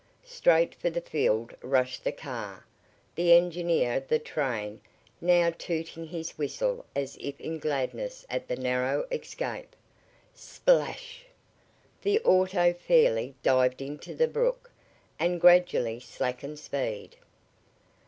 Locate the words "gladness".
7.59-8.25